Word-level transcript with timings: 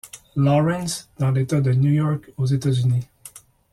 Lawrence, 0.35 1.09
dans 1.19 1.29
l’État 1.29 1.61
de 1.61 1.73
New 1.73 1.91
York 1.91 2.31
aux 2.35 2.47
États-Unis. 2.47 3.05